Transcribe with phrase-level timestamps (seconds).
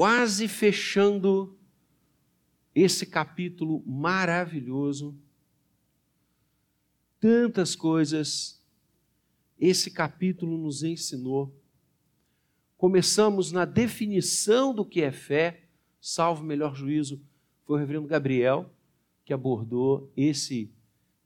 [0.00, 1.58] quase fechando
[2.74, 5.14] esse capítulo maravilhoso.
[7.20, 8.64] Tantas coisas
[9.58, 11.54] esse capítulo nos ensinou.
[12.78, 15.64] Começamos na definição do que é fé,
[16.00, 17.20] salvo melhor juízo,
[17.66, 18.72] foi o reverendo Gabriel
[19.22, 20.72] que abordou esse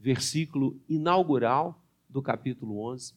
[0.01, 3.15] versículo inaugural do capítulo 11.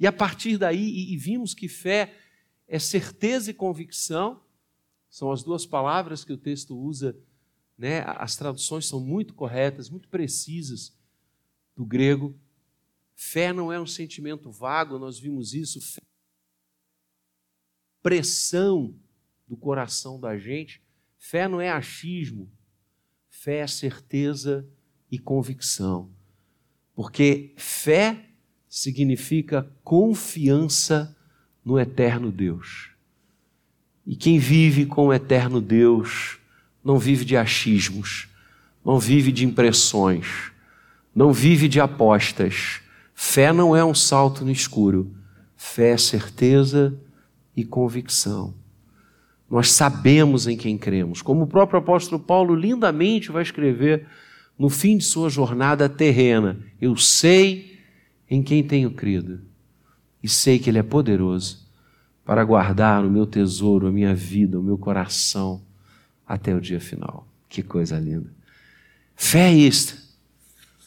[0.00, 2.25] E a partir daí, e, vimos que fé
[2.68, 4.42] é certeza e convicção,
[5.08, 7.16] são as duas palavras que o texto usa,
[7.78, 8.02] né?
[8.06, 10.96] as traduções são muito corretas, muito precisas
[11.76, 12.38] do grego.
[13.14, 15.80] Fé não é um sentimento vago, nós vimos isso.
[15.80, 16.02] Fé,
[18.02, 18.94] pressão
[19.46, 20.82] do coração da gente.
[21.18, 22.50] Fé não é achismo,
[23.30, 24.68] fé é certeza
[25.10, 26.12] e convicção.
[26.94, 28.30] Porque fé
[28.68, 31.15] significa confiança
[31.66, 32.90] no eterno Deus.
[34.06, 36.38] E quem vive com o eterno Deus
[36.84, 38.28] não vive de achismos,
[38.84, 40.52] não vive de impressões,
[41.12, 42.80] não vive de apostas.
[43.12, 45.10] Fé não é um salto no escuro,
[45.56, 46.96] fé é certeza
[47.56, 48.54] e convicção.
[49.50, 54.06] Nós sabemos em quem cremos, como o próprio apóstolo Paulo lindamente vai escrever
[54.56, 57.80] no fim de sua jornada terrena: Eu sei
[58.30, 59.45] em quem tenho crido
[60.26, 61.64] e sei que Ele é poderoso
[62.24, 65.62] para guardar o meu tesouro, a minha vida, o meu coração
[66.26, 67.28] até o dia final.
[67.48, 68.28] Que coisa linda.
[69.14, 69.96] Fé é isto.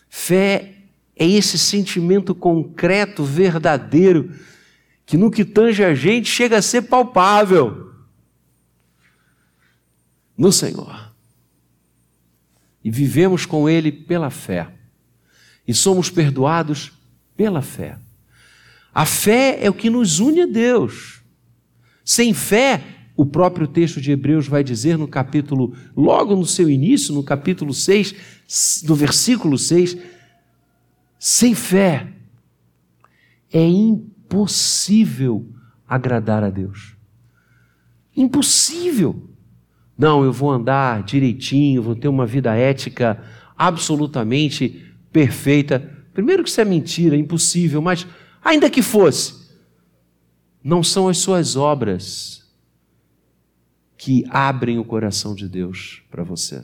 [0.10, 0.74] Fé
[1.16, 4.36] é esse sentimento concreto, verdadeiro,
[5.06, 7.94] que no que tange a gente chega a ser palpável
[10.38, 11.14] no Senhor.
[12.84, 14.70] E vivemos com Ele pela fé.
[15.66, 16.92] E somos perdoados
[17.38, 17.98] pela fé.
[19.00, 21.24] A fé é o que nos une a Deus.
[22.04, 22.84] Sem fé,
[23.16, 27.74] o próprio texto de Hebreus vai dizer no capítulo, logo no seu início, no capítulo
[27.74, 29.98] 6, no versículo 6,
[31.18, 32.10] sem fé
[33.54, 35.48] é impossível
[35.88, 36.98] agradar a Deus.
[38.14, 39.30] Impossível.
[39.98, 43.24] Não, eu vou andar direitinho, vou ter uma vida ética
[43.58, 45.80] absolutamente perfeita.
[46.14, 48.06] Primeiro que isso é mentira, é impossível, mas
[48.44, 49.50] ainda que fosse,
[50.64, 52.44] não são as suas obras
[53.98, 56.64] que abrem o coração de Deus para você.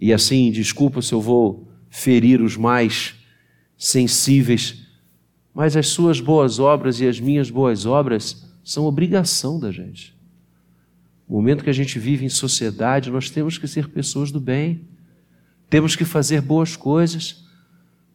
[0.00, 3.14] E assim, desculpa se eu vou ferir os mais
[3.78, 4.82] sensíveis,
[5.54, 10.14] mas as suas boas obras e as minhas boas obras são obrigação da gente.
[11.28, 14.86] No momento que a gente vive em sociedade, nós temos que ser pessoas do bem,
[15.70, 17.45] temos que fazer boas coisas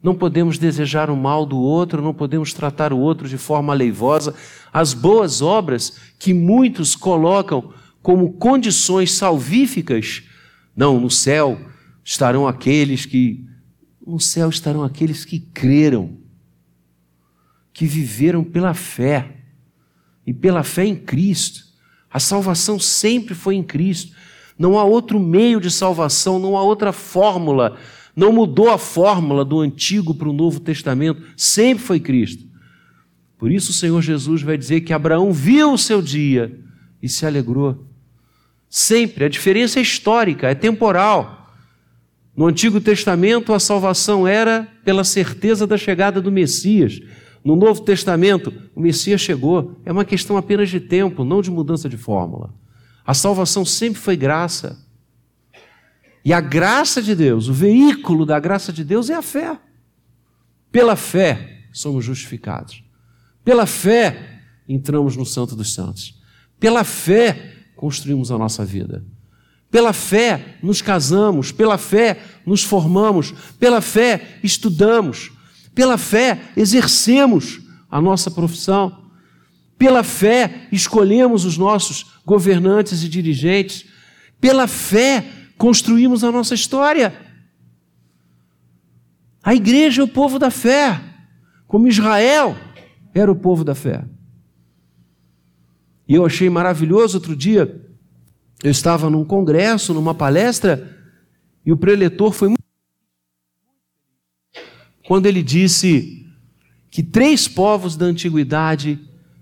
[0.02, 4.34] não podemos desejar o mal do outro, não podemos tratar o outro de forma aleivosa.
[4.74, 10.24] As boas obras que muitos colocam como condições salvíficas,
[10.76, 11.60] não, no céu
[12.04, 13.46] estarão aqueles que
[14.06, 16.18] no céu estarão aqueles que creram,
[17.72, 19.38] que viveram pela fé
[20.26, 21.66] e pela fé em Cristo.
[22.10, 24.16] A salvação sempre foi em Cristo.
[24.58, 27.78] Não há outro meio de salvação, não há outra fórmula
[28.16, 32.46] não mudou a fórmula do Antigo para o Novo Testamento, sempre foi Cristo.
[33.38, 36.60] Por isso o Senhor Jesus vai dizer que Abraão viu o seu dia
[37.02, 37.86] e se alegrou.
[38.70, 41.52] Sempre, a diferença é histórica, é temporal.
[42.36, 47.02] No Antigo Testamento, a salvação era pela certeza da chegada do Messias.
[47.44, 49.76] No Novo Testamento, o Messias chegou.
[49.84, 52.54] É uma questão apenas de tempo, não de mudança de fórmula.
[53.06, 54.80] A salvação sempre foi graça.
[56.24, 59.60] E a graça de Deus, o veículo da graça de Deus é a fé.
[60.72, 62.84] Pela fé somos justificados.
[63.44, 66.20] Pela fé entramos no Santo dos Santos.
[66.60, 69.04] Pela fé construímos a nossa vida.
[69.72, 75.32] Pela fé nos casamos, pela fé nos formamos, pela fé estudamos,
[75.74, 79.10] pela fé exercemos a nossa profissão,
[79.78, 83.86] pela fé escolhemos os nossos governantes e dirigentes,
[84.40, 87.14] pela fé construímos a nossa história.
[89.44, 91.00] A igreja é o povo da fé,
[91.68, 92.58] como Israel
[93.14, 94.04] era o povo da fé.
[96.08, 97.80] E eu achei maravilhoso outro dia,
[98.64, 100.98] eu estava num congresso, numa palestra,
[101.64, 102.64] e o preletor foi muito
[105.06, 106.26] quando ele disse
[106.90, 109.00] que três povos da antiguidade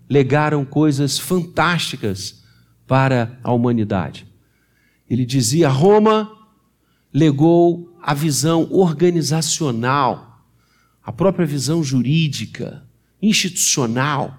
[0.10, 2.44] legaram coisas fantásticas
[2.86, 4.29] para a humanidade.
[5.10, 6.32] Ele dizia: Roma
[7.12, 10.46] legou a visão organizacional,
[11.04, 12.86] a própria visão jurídica,
[13.22, 14.38] institucional.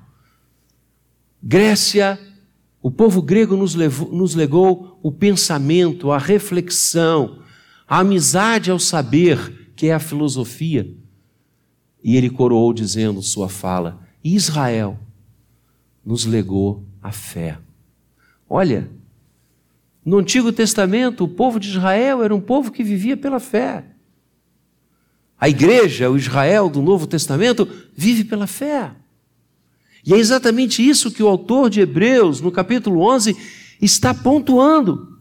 [1.43, 2.19] Grécia
[2.83, 7.43] O povo grego nos, levou, nos legou o pensamento, a reflexão,
[7.87, 10.91] a amizade ao saber, que é a filosofia.
[12.03, 14.99] E ele coroou dizendo sua fala: Israel
[16.05, 17.59] nos legou a fé.
[18.49, 18.91] Olha,
[20.11, 23.85] no Antigo Testamento, o povo de Israel era um povo que vivia pela fé.
[25.39, 28.91] A igreja, o Israel do Novo Testamento, vive pela fé.
[30.05, 33.37] E é exatamente isso que o autor de Hebreus, no capítulo 11,
[33.81, 35.17] está pontuando.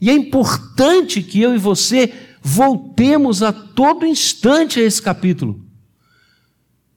[0.00, 5.60] E é importante que eu e você voltemos a todo instante a esse capítulo.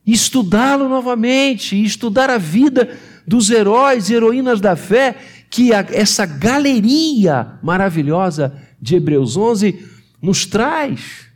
[0.06, 5.18] Estudá-lo novamente, estudar a vida dos heróis e heroínas da fé
[5.54, 9.88] que a, essa galeria maravilhosa de Hebreus 11
[10.20, 11.28] nos traz.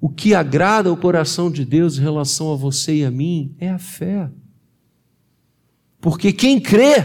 [0.00, 3.68] O que agrada ao coração de Deus em relação a você e a mim é
[3.68, 4.30] a fé.
[6.00, 7.04] Porque quem crê,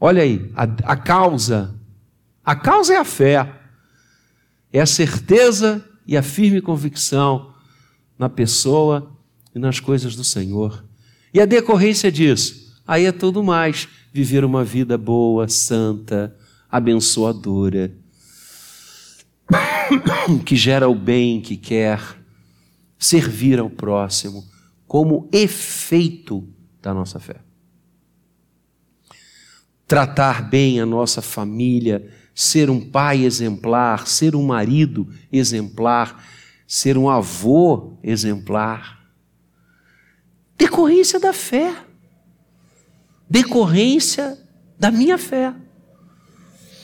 [0.00, 1.78] olha aí, a, a causa,
[2.42, 3.54] a causa é a fé,
[4.72, 7.52] é a certeza e a firme convicção
[8.18, 9.14] na pessoa
[9.54, 10.82] e nas coisas do Senhor.
[11.34, 16.34] E a decorrência disso, aí é tudo mais, viver uma vida boa, santa,
[16.68, 17.96] abençoadora
[20.44, 22.00] que gera o bem que quer,
[22.98, 24.44] servir ao próximo,
[24.86, 26.46] como efeito
[26.80, 27.36] da nossa fé.
[29.86, 36.24] Tratar bem a nossa família, ser um pai exemplar, ser um marido exemplar,
[36.66, 38.98] ser um avô exemplar.
[40.58, 41.74] Decorrência da fé.
[43.30, 44.38] Decorrência
[44.78, 45.52] da minha fé.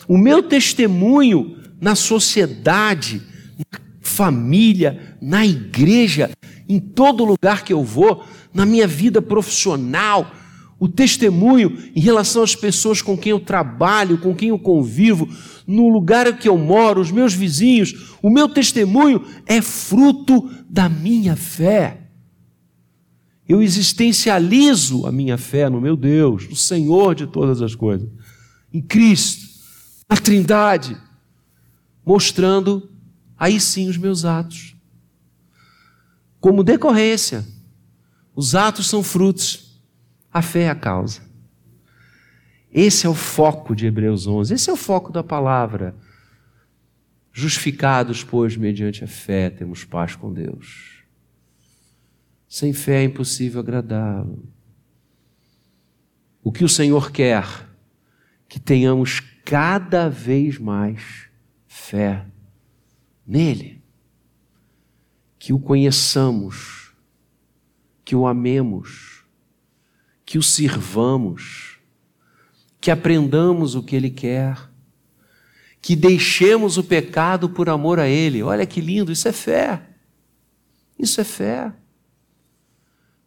[0.06, 3.22] O meu testemunho na sociedade,
[3.58, 6.30] na família, na igreja,
[6.68, 10.30] em todo lugar que eu vou, na minha vida profissional,
[10.78, 15.28] o testemunho em relação às pessoas com quem eu trabalho, com quem eu convivo,
[15.66, 21.36] no lugar que eu moro, os meus vizinhos, o meu testemunho é fruto da minha
[21.36, 22.03] fé.
[23.46, 28.08] Eu existencializo a minha fé no meu Deus, no Senhor de todas as coisas,
[28.72, 29.46] em Cristo,
[30.08, 30.96] na Trindade,
[32.04, 32.90] mostrando
[33.36, 34.74] aí sim os meus atos.
[36.40, 37.44] Como decorrência,
[38.34, 39.80] os atos são frutos,
[40.32, 41.22] a fé é a causa.
[42.72, 45.94] Esse é o foco de Hebreus 11, esse é o foco da palavra.
[47.32, 50.93] Justificados, pois, mediante a fé, temos paz com Deus.
[52.54, 54.48] Sem fé é impossível agradá-lo.
[56.40, 57.68] O que o Senhor quer?
[58.48, 61.28] Que tenhamos cada vez mais
[61.66, 62.24] fé
[63.26, 63.82] nele,
[65.36, 66.94] que o conheçamos,
[68.04, 69.24] que o amemos,
[70.24, 71.80] que o sirvamos,
[72.80, 74.70] que aprendamos o que ele quer,
[75.82, 78.44] que deixemos o pecado por amor a ele.
[78.44, 79.82] Olha que lindo, isso é fé.
[80.96, 81.74] Isso é fé.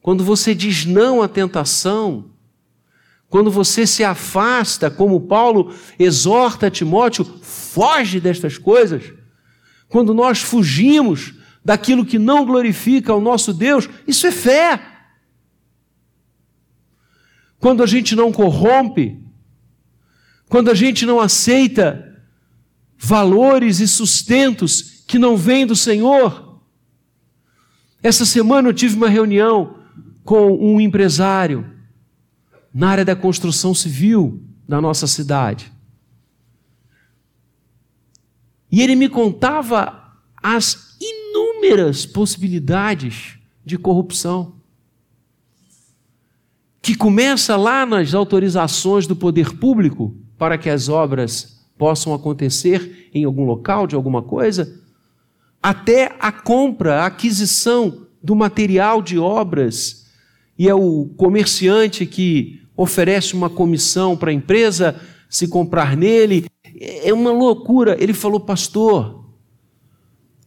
[0.07, 2.31] Quando você diz não à tentação,
[3.27, 9.03] quando você se afasta, como Paulo exorta Timóteo, foge destas coisas.
[9.89, 14.81] Quando nós fugimos daquilo que não glorifica o nosso Deus, isso é fé.
[17.59, 19.21] Quando a gente não corrompe,
[20.47, 22.17] quando a gente não aceita
[22.97, 26.61] valores e sustentos que não vêm do Senhor.
[28.01, 29.76] Essa semana eu tive uma reunião
[30.27, 31.65] com um empresário
[32.73, 35.71] na área da construção civil da nossa cidade.
[38.69, 44.57] E ele me contava as inúmeras possibilidades de corrupção.
[46.81, 53.23] Que começa lá nas autorizações do poder público para que as obras possam acontecer em
[53.23, 54.77] algum local, de alguma coisa,
[55.63, 60.05] até a compra, a aquisição do material de obras.
[60.57, 64.99] E é o comerciante que oferece uma comissão para a empresa
[65.29, 66.45] se comprar nele.
[66.79, 67.95] É uma loucura.
[67.99, 69.25] Ele falou, pastor,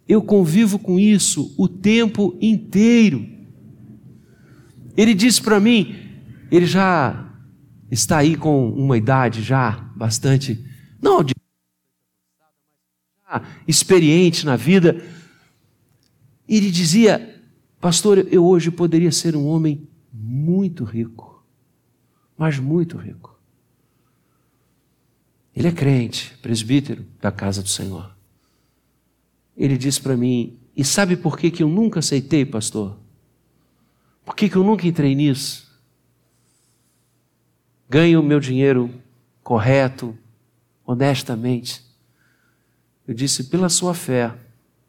[0.09, 3.27] eu convivo com isso o tempo inteiro.
[4.97, 5.95] Ele disse para mim,
[6.51, 7.33] ele já
[7.91, 10.65] está aí com uma idade já bastante,
[11.01, 11.35] não de
[13.67, 15.01] experiente na vida.
[16.49, 17.41] Ele dizia,
[17.81, 19.89] pastor, eu hoje poderia ser um homem
[20.31, 21.31] muito rico
[22.39, 23.39] mas muito rico.
[25.55, 28.17] Ele é crente, presbítero da casa do Senhor.
[29.55, 32.97] Ele disse para mim: E sabe por que, que eu nunca aceitei, pastor?
[34.25, 35.71] Por que, que eu nunca entrei nisso?
[37.91, 38.89] ganho o meu dinheiro
[39.43, 40.17] correto,
[40.87, 41.85] honestamente.
[43.07, 44.33] Eu disse, pela sua fé.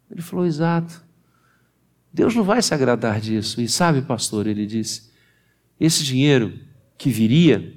[0.09, 1.03] Ele falou, exato.
[2.13, 3.59] Deus não vai se agradar disso.
[3.59, 5.10] E sabe, pastor, ele disse,
[5.81, 6.59] esse dinheiro
[6.95, 7.75] que viria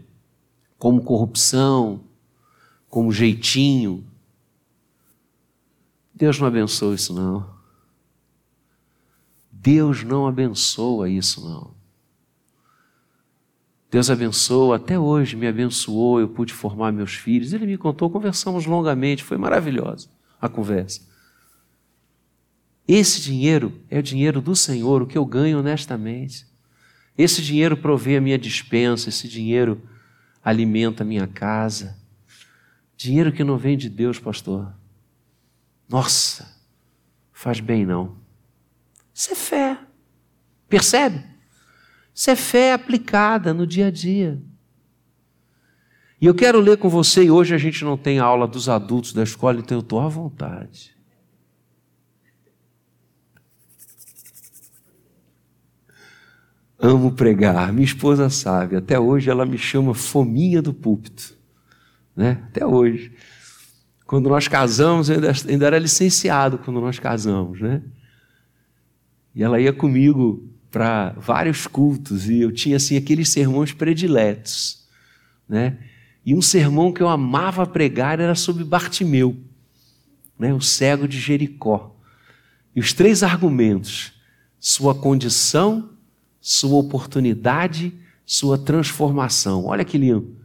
[0.78, 2.04] como corrupção,
[2.86, 4.04] como jeitinho,
[6.14, 7.48] Deus não abençoa isso não.
[9.50, 11.72] Deus não abençoa isso não.
[13.90, 17.54] Deus abençoa, até hoje me abençoou, eu pude formar meus filhos.
[17.54, 21.00] Ele me contou, conversamos longamente, foi maravilhosa a conversa.
[22.86, 26.52] Esse dinheiro é o dinheiro do Senhor, o que eu ganho honestamente.
[27.16, 29.80] Esse dinheiro provê a minha dispensa, esse dinheiro
[30.42, 31.96] alimenta a minha casa.
[32.96, 34.74] Dinheiro que não vem de Deus, pastor.
[35.88, 36.60] Nossa,
[37.32, 38.16] faz bem não.
[39.12, 39.78] Isso é fé.
[40.68, 41.24] Percebe?
[42.12, 44.40] Isso é fé aplicada no dia a dia.
[46.20, 49.12] E eu quero ler com você, e hoje a gente não tem aula dos adultos
[49.12, 50.93] da escola, então eu estou à vontade.
[56.86, 61.34] Amo pregar, minha esposa sabe, até hoje ela me chama fominha do púlpito,
[62.14, 62.42] né?
[62.50, 63.10] Até hoje.
[64.06, 67.80] Quando nós casamos, eu ainda, ainda era licenciado quando nós casamos, né?
[69.34, 74.86] E ela ia comigo para vários cultos e eu tinha assim aqueles sermões prediletos,
[75.48, 75.78] né?
[76.22, 79.34] E um sermão que eu amava pregar era sobre Bartimeu,
[80.38, 80.52] né?
[80.52, 81.96] O cego de Jericó.
[82.76, 84.12] E os três argumentos:
[84.60, 85.93] sua condição,
[86.44, 87.90] sua oportunidade,
[88.26, 89.64] sua transformação.
[89.64, 90.36] Olha que lindo.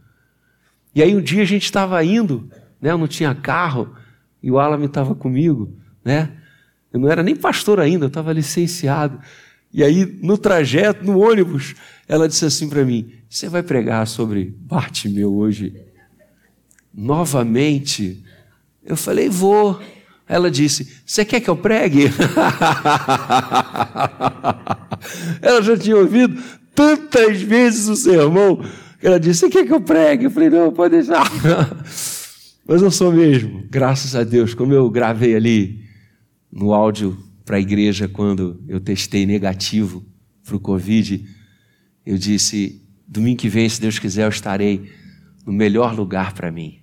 [0.94, 2.90] E aí um dia a gente estava indo, né?
[2.90, 3.94] Eu não tinha carro
[4.42, 5.70] e o Alan estava comigo,
[6.02, 6.32] né?
[6.90, 9.20] Eu não era nem pastor ainda, eu estava licenciado.
[9.72, 11.74] E aí, no trajeto, no ônibus,
[12.08, 15.84] ela disse assim para mim: Você vai pregar sobre Bartimeu hoje?
[16.94, 18.24] Novamente?
[18.82, 19.78] Eu falei: Vou.
[20.30, 22.04] Ela disse: Você quer que eu pregue?
[25.42, 26.40] ela já tinha ouvido
[26.72, 28.64] tantas vezes o sermão.
[29.02, 30.26] Ela disse: Você quer que eu pregue?
[30.26, 31.28] Eu falei: Não, pode deixar.
[32.64, 35.82] Mas eu sou mesmo, graças a Deus, como eu gravei ali
[36.52, 40.06] no áudio para a igreja quando eu testei negativo
[40.44, 41.26] para o Covid.
[42.06, 44.92] Eu disse: domingo que vem, se Deus quiser, eu estarei
[45.44, 46.78] no melhor lugar para mim,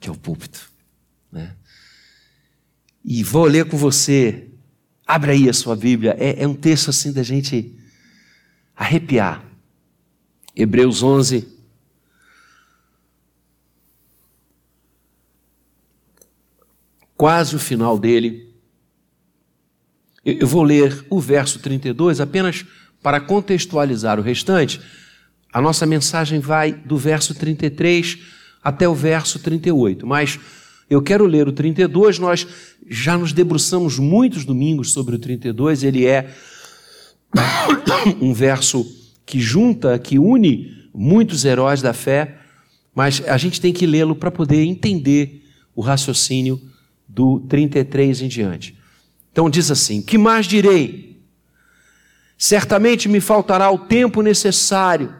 [0.00, 0.70] que é o púlpito.
[1.30, 1.54] Né?
[3.04, 4.48] E vou ler com você.
[5.06, 6.16] Abre aí a sua Bíblia.
[6.18, 7.74] É, é um texto assim da gente
[8.76, 9.44] arrepiar.
[10.54, 11.46] Hebreus 11.
[17.16, 18.50] Quase o final dele.
[20.24, 22.64] Eu vou ler o verso 32 apenas
[23.02, 24.80] para contextualizar o restante.
[25.52, 28.18] A nossa mensagem vai do verso 33
[28.62, 30.38] até o verso 38, mas
[30.90, 32.18] eu quero ler o 32.
[32.18, 32.46] Nós
[32.88, 36.34] já nos debruçamos muitos domingos sobre o 32, ele é
[38.20, 38.84] um verso
[39.24, 42.38] que junta, que une muitos heróis da fé,
[42.92, 45.44] mas a gente tem que lê-lo para poder entender
[45.74, 46.60] o raciocínio
[47.08, 48.76] do 33 em diante.
[49.30, 51.22] Então diz assim: Que mais direi?
[52.36, 55.14] Certamente me faltará o tempo necessário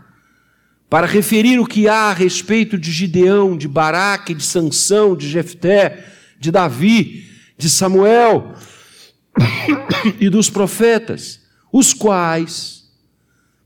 [0.91, 6.05] para referir o que há a respeito de Gideão, de Baraque, de Sansão, de Jefté,
[6.39, 8.55] de Davi, de Samuel
[10.21, 11.41] e dos profetas,
[11.73, 12.91] os quais,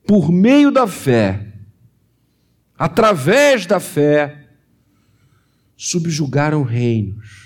[0.07, 1.55] por meio da fé,
[2.79, 4.47] através da fé,
[5.77, 7.45] subjugaram reinos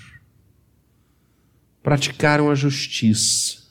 [1.89, 3.63] praticaram a justiça,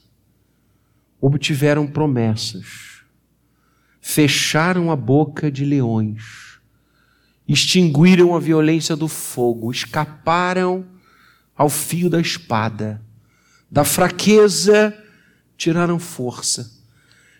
[1.21, 2.98] obtiveram promessas,
[4.01, 6.59] fecharam a boca de leões,
[7.47, 10.87] extinguiram a violência do fogo, escaparam
[11.57, 13.03] ao fio da espada,
[13.71, 14.97] da fraqueza
[15.57, 16.71] tiraram força,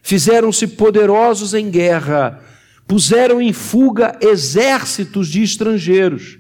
[0.03, 2.43] fizeram-se poderosos em guerra,
[2.87, 6.39] puseram em fuga exércitos de estrangeiros,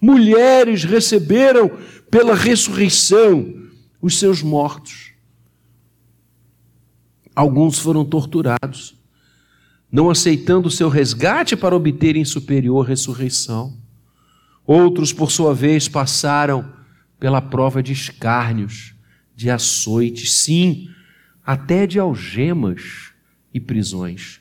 [0.00, 1.70] mulheres receberam
[2.10, 3.68] pela ressurreição
[4.02, 5.12] os seus mortos.
[7.34, 8.99] Alguns foram torturados,
[9.90, 13.78] não aceitando o seu resgate para obterem superior ressurreição.
[14.66, 16.72] Outros, por sua vez, passaram
[17.18, 18.94] pela prova de escárnios,
[19.34, 20.88] de açoites, sim,
[21.44, 23.12] até de algemas
[23.52, 24.40] e prisões.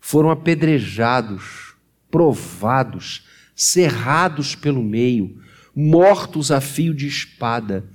[0.00, 1.74] Foram apedrejados,
[2.10, 5.40] provados, cerrados pelo meio,
[5.74, 7.88] mortos a fio de espada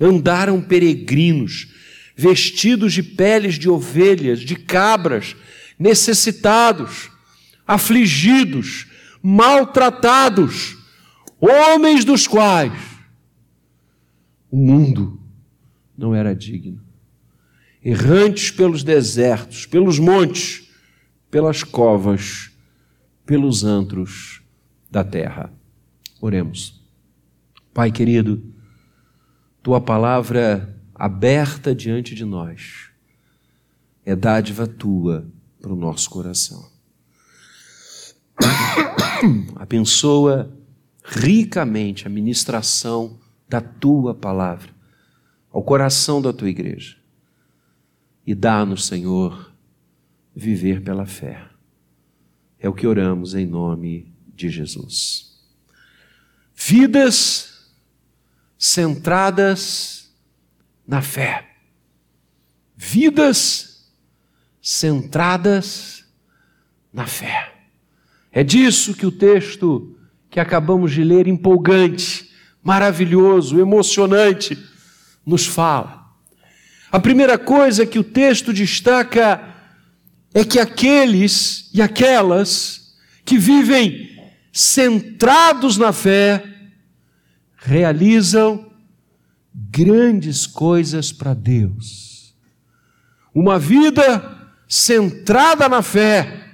[0.00, 1.68] Andaram peregrinos,
[2.14, 5.34] vestidos de peles de ovelhas, de cabras,
[5.78, 7.10] necessitados,
[7.66, 8.86] afligidos,
[9.22, 10.76] maltratados,
[11.40, 12.72] homens dos quais
[14.50, 15.20] o mundo
[15.96, 16.80] não era digno.
[17.84, 20.70] Errantes pelos desertos, pelos montes,
[21.30, 22.50] pelas covas,
[23.24, 24.42] pelos antros
[24.90, 25.52] da terra.
[26.20, 26.82] Oremos.
[27.74, 28.42] Pai querido,
[29.62, 32.90] tua palavra aberta diante de nós
[34.04, 35.30] é dádiva tua
[35.66, 36.70] para o nosso coração.
[39.56, 40.56] Abençoa
[41.02, 43.18] ricamente a ministração
[43.48, 44.70] da tua palavra
[45.50, 46.96] ao coração da tua igreja
[48.24, 49.52] e dá-nos, Senhor,
[50.32, 51.48] viver pela fé.
[52.60, 55.36] É o que oramos em nome de Jesus.
[56.54, 57.72] Vidas
[58.56, 60.14] centradas
[60.86, 61.56] na fé.
[62.76, 63.75] Vidas
[64.68, 66.04] centradas
[66.92, 67.52] na fé.
[68.32, 69.96] É disso que o texto
[70.28, 72.32] que acabamos de ler, empolgante,
[72.64, 74.58] maravilhoso, emocionante,
[75.24, 76.04] nos fala.
[76.90, 79.54] A primeira coisa que o texto destaca
[80.34, 84.18] é que aqueles e aquelas que vivem
[84.52, 86.42] centrados na fé
[87.56, 88.68] realizam
[89.54, 92.34] grandes coisas para Deus.
[93.32, 94.35] Uma vida
[94.68, 96.44] centrada na fé,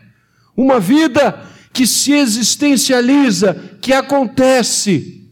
[0.56, 5.28] uma vida que se existencializa, que acontece,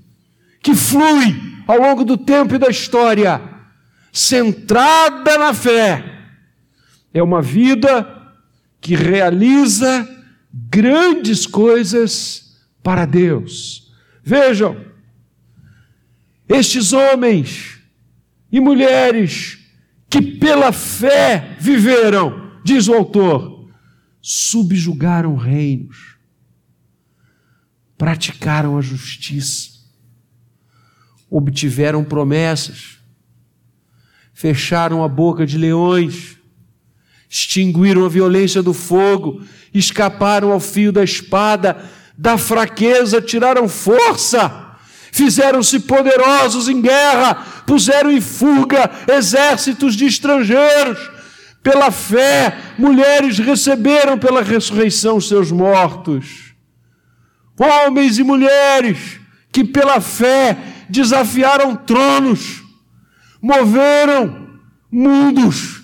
[0.62, 3.40] que flui ao longo do tempo e da história,
[4.12, 6.04] centrada na fé,
[7.12, 8.06] é uma vida
[8.80, 10.08] que realiza
[10.52, 13.92] grandes coisas para Deus.
[14.22, 14.76] Vejam,
[16.48, 17.78] estes homens
[18.50, 19.58] e mulheres
[20.08, 23.68] que pela fé viveram, diz o autor,
[24.20, 26.16] subjugaram reinos,
[27.96, 29.70] praticaram a justiça,
[31.30, 32.98] obtiveram promessas,
[34.32, 36.36] fecharam a boca de leões,
[37.28, 39.42] extinguiram a violência do fogo,
[39.72, 41.84] escaparam ao fio da espada,
[42.16, 44.76] da fraqueza tiraram força,
[45.12, 47.34] fizeram-se poderosos em guerra,
[47.66, 51.19] puseram em fuga exércitos de estrangeiros.
[51.62, 56.54] Pela fé, mulheres receberam pela ressurreição seus mortos.
[57.58, 59.20] Homens e mulheres
[59.52, 60.56] que pela fé
[60.88, 62.62] desafiaram tronos,
[63.42, 64.48] moveram
[64.90, 65.82] mundos,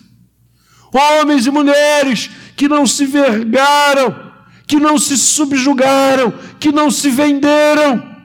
[0.92, 4.32] homens e mulheres que não se vergaram,
[4.66, 8.16] que não se subjugaram, que não se venderam,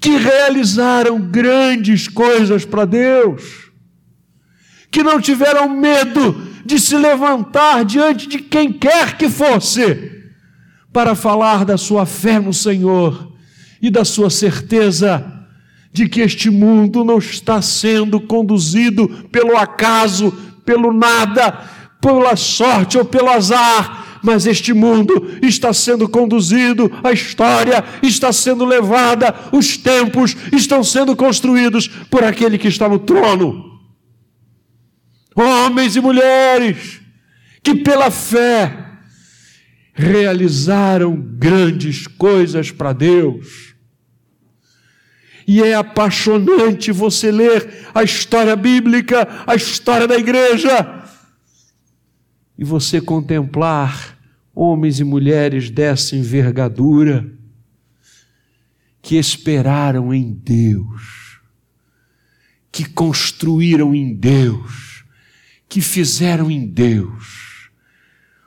[0.00, 3.65] que realizaram grandes coisas para Deus,
[4.96, 10.24] que não tiveram medo de se levantar diante de quem quer que fosse
[10.90, 13.30] para falar da sua fé no Senhor
[13.82, 15.22] e da sua certeza
[15.92, 20.32] de que este mundo não está sendo conduzido pelo acaso,
[20.64, 21.52] pelo nada,
[22.00, 28.64] pela sorte ou pelo azar, mas este mundo está sendo conduzido, a história está sendo
[28.64, 33.75] levada, os tempos estão sendo construídos por aquele que está no trono.
[35.36, 37.00] Homens e mulheres
[37.62, 38.86] que pela fé
[39.92, 43.74] realizaram grandes coisas para Deus.
[45.46, 51.04] E é apaixonante você ler a história bíblica, a história da igreja,
[52.58, 54.18] e você contemplar
[54.54, 57.30] homens e mulheres dessa envergadura
[59.02, 61.40] que esperaram em Deus,
[62.72, 64.95] que construíram em Deus,
[65.76, 67.68] que fizeram em Deus.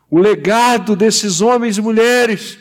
[0.10, 2.58] O legado desses homens e mulheres,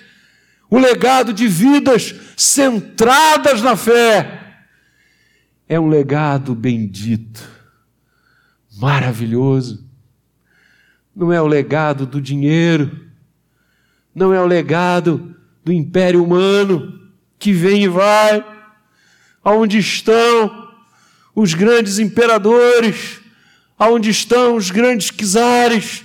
[0.68, 4.66] o legado de vidas centradas na fé,
[5.66, 7.48] é um legado bendito,
[8.76, 9.88] maravilhoso.
[11.16, 13.08] Não é o legado do dinheiro,
[14.14, 18.44] não é o legado do império humano que vem e vai,
[19.42, 20.68] aonde estão
[21.34, 23.17] os grandes imperadores,
[23.78, 26.02] aonde estão os grandes czares,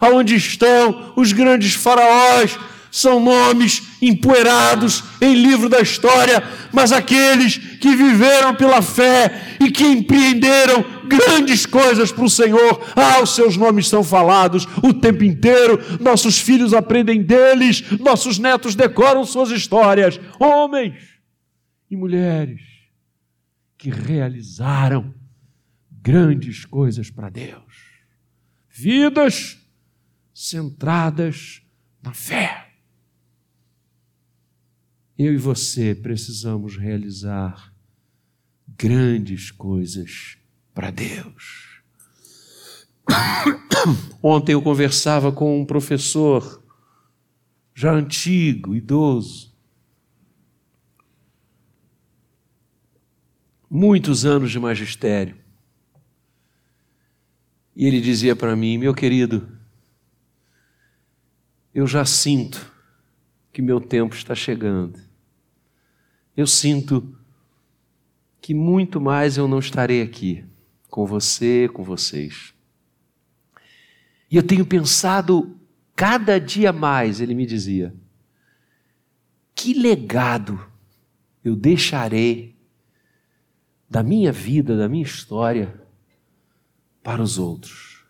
[0.00, 2.58] aonde estão os grandes faraós,
[2.94, 6.40] são nomes empoeirados em livro da história,
[6.72, 13.20] mas aqueles que viveram pela fé e que empreenderam grandes coisas para o Senhor, ah,
[13.20, 19.24] os seus nomes são falados o tempo inteiro, nossos filhos aprendem deles, nossos netos decoram
[19.24, 20.94] suas histórias, homens
[21.90, 22.60] e mulheres
[23.76, 25.12] que realizaram
[26.04, 28.02] grandes coisas para Deus,
[28.68, 29.58] vidas
[30.34, 31.62] centradas
[32.02, 32.74] na fé.
[35.16, 37.72] eu e você precisamos realizar
[38.68, 40.36] grandes coisas
[40.74, 41.80] para Deus.
[44.22, 46.62] Ontem eu conversava com um professor
[47.74, 49.56] já antigo, idoso,
[53.70, 55.43] muitos anos de magistério.
[57.76, 59.48] E ele dizia para mim: Meu querido,
[61.74, 62.72] eu já sinto
[63.52, 64.98] que meu tempo está chegando.
[66.36, 67.16] Eu sinto
[68.40, 70.44] que muito mais eu não estarei aqui
[70.88, 72.54] com você, com vocês.
[74.30, 75.58] E eu tenho pensado
[75.94, 77.94] cada dia mais, ele me dizia,
[79.54, 80.64] que legado
[81.44, 82.56] eu deixarei
[83.88, 85.83] da minha vida, da minha história
[87.04, 88.02] para os outros.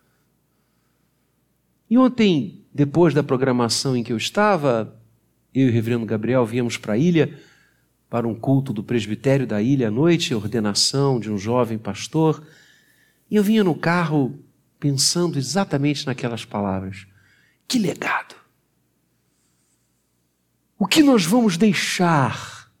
[1.89, 4.97] E ontem, depois da programação em que eu estava,
[5.53, 7.37] eu e o reverendo Gabriel viemos para a ilha,
[8.09, 12.41] para um culto do presbitério da ilha à noite, ordenação de um jovem pastor,
[13.29, 14.39] e eu vinha no carro
[14.79, 17.05] pensando exatamente naquelas palavras.
[17.67, 18.35] Que legado!
[20.79, 22.71] O que nós vamos deixar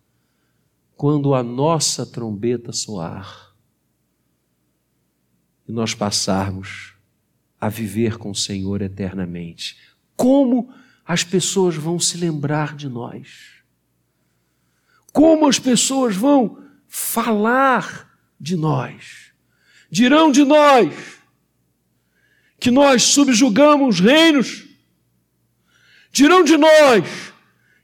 [0.95, 3.44] quando a nossa trombeta soar?
[5.67, 6.93] E nós passarmos
[7.59, 9.77] a viver com o Senhor eternamente.
[10.15, 10.73] Como
[11.05, 13.55] as pessoas vão se lembrar de nós?
[15.11, 19.31] Como as pessoas vão falar de nós?
[19.89, 20.93] Dirão de nós
[22.59, 24.65] que nós subjugamos reinos?
[26.11, 27.33] Dirão de nós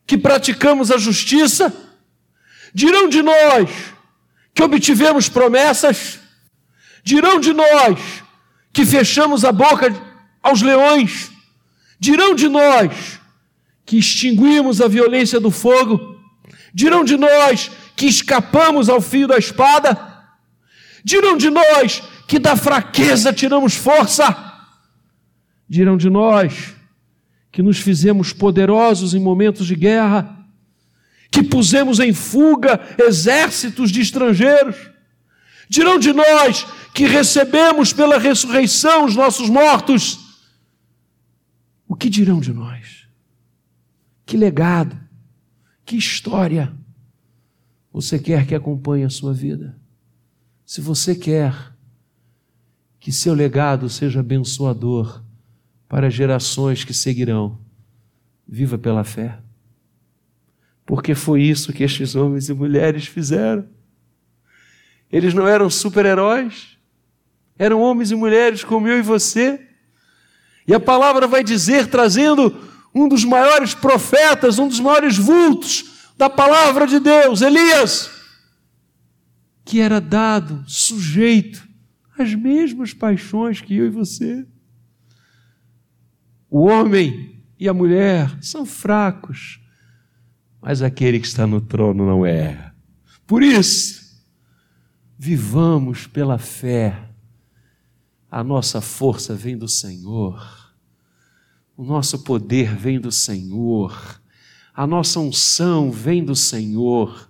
[0.06, 1.74] que praticamos a justiça?
[2.74, 3.70] Dirão de nós
[4.54, 6.21] que obtivemos promessas?
[7.04, 8.24] Dirão de nós
[8.74, 9.94] que fechamos a boca
[10.42, 11.32] aos leões.
[12.00, 13.20] Dirão de nós
[13.86, 16.20] que extinguimos a violência do fogo.
[16.74, 20.12] Dirão de nós que escapamos ao fio da espada.
[21.04, 24.36] Dirão de nós que da fraqueza tiramos força.
[25.68, 26.74] Dirão de nós
[27.52, 30.38] que nos fizemos poderosos em momentos de guerra,
[31.30, 34.78] que pusemos em fuga exércitos de estrangeiros.
[35.72, 40.20] Dirão de nós que recebemos pela ressurreição os nossos mortos,
[41.88, 43.08] o que dirão de nós?
[44.26, 45.00] Que legado,
[45.86, 46.74] que história
[47.90, 49.80] você quer que acompanhe a sua vida?
[50.66, 51.74] Se você quer
[53.00, 55.24] que seu legado seja abençoador
[55.88, 57.58] para gerações que seguirão,
[58.46, 59.40] viva pela fé.
[60.86, 63.66] Porque foi isso que estes homens e mulheres fizeram.
[65.12, 66.78] Eles não eram super-heróis,
[67.58, 69.68] eram homens e mulheres como eu e você.
[70.68, 72.56] E a palavra vai dizer, trazendo
[72.94, 78.10] um dos maiores profetas, um dos maiores vultos da palavra de Deus, Elias,
[79.66, 81.68] que era dado, sujeito
[82.18, 84.46] às mesmas paixões que eu e você.
[86.50, 89.60] O homem e a mulher são fracos,
[90.62, 92.72] mas aquele que está no trono não é.
[93.26, 94.01] Por isso,
[95.24, 97.00] vivamos pela fé
[98.32, 100.74] a nossa força vem do Senhor,
[101.78, 104.20] o nosso poder vem do Senhor,
[104.74, 107.30] a nossa unção vem do Senhor.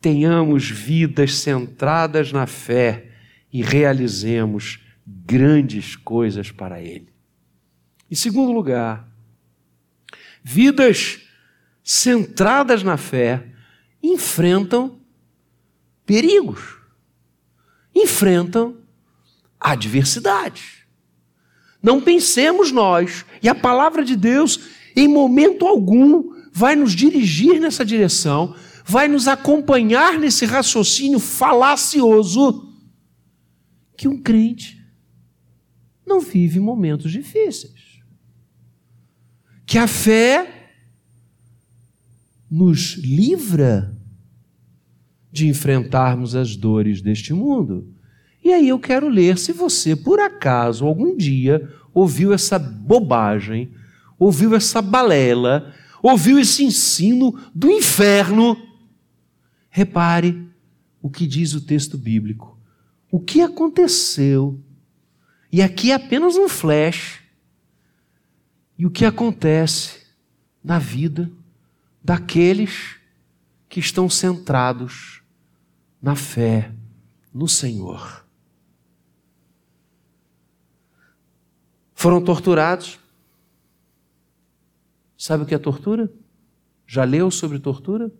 [0.00, 3.10] Tenhamos vidas centradas na fé
[3.52, 7.08] e realizemos grandes coisas para Ele.
[8.08, 9.08] Em segundo lugar,
[10.40, 11.18] vidas
[11.82, 13.44] centradas na fé
[14.00, 15.00] enfrentam
[16.06, 16.81] perigos,
[17.94, 18.76] enfrentam
[19.60, 20.86] adversidade.
[21.82, 24.60] Não pensemos nós, e a palavra de Deus,
[24.94, 32.68] em momento algum, vai nos dirigir nessa direção, vai nos acompanhar nesse raciocínio falacioso
[33.96, 34.82] que um crente
[36.06, 38.00] não vive momentos difíceis.
[39.64, 40.70] Que a fé
[42.50, 43.91] nos livra
[45.32, 47.88] de enfrentarmos as dores deste mundo.
[48.44, 53.72] E aí eu quero ler se você, por acaso, algum dia ouviu essa bobagem,
[54.18, 58.56] ouviu essa balela, ouviu esse ensino do inferno.
[59.70, 60.46] Repare
[61.00, 62.58] o que diz o texto bíblico.
[63.10, 64.60] O que aconteceu?
[65.50, 67.20] E aqui é apenas um flash.
[68.76, 70.00] E o que acontece
[70.62, 71.30] na vida
[72.02, 72.96] daqueles
[73.68, 75.21] que estão centrados
[76.02, 76.72] na fé
[77.32, 78.22] no Senhor.
[82.02, 82.98] foram torturados.
[85.16, 86.12] Sabe o que é tortura?
[86.84, 88.10] Já leu sobre tortura?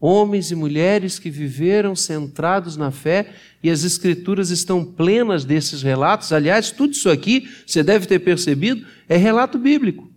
[0.00, 6.32] Homens e mulheres que viveram centrados na fé, e as Escrituras estão plenas desses relatos.
[6.32, 10.10] Aliás, tudo isso aqui, você deve ter percebido, é relato bíblico.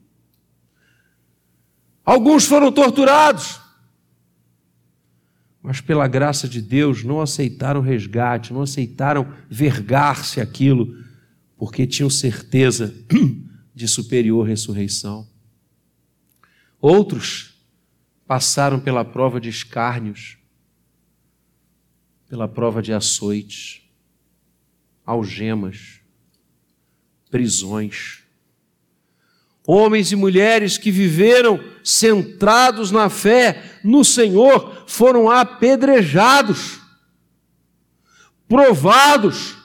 [2.05, 3.58] Alguns foram torturados,
[5.69, 10.97] mas pela graça de Deus não aceitaram resgate, não aceitaram vergar-se aquilo,
[11.55, 12.91] porque tinham certeza
[13.75, 15.29] de superior ressurreição.
[16.81, 17.53] Outros
[18.25, 20.39] passaram pela prova de escárnios,
[22.27, 23.83] pela prova de açoites,
[25.05, 26.01] algemas,
[27.29, 28.23] prisões.
[29.71, 36.79] Homens e mulheres que viveram centrados na fé no Senhor foram apedrejados,
[38.47, 39.55] provados,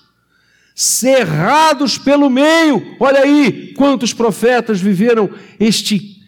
[0.75, 2.95] cerrados pelo meio.
[3.01, 6.23] Olha aí quantos profetas viveram este,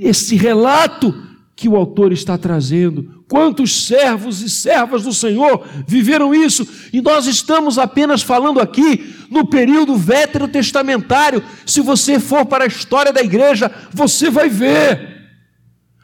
[0.00, 1.14] este relato
[1.62, 3.22] que o autor está trazendo.
[3.28, 6.66] Quantos servos e servas do Senhor viveram isso?
[6.92, 11.40] E nós estamos apenas falando aqui no período veterotestamentário.
[11.64, 15.30] Se você for para a história da igreja, você vai ver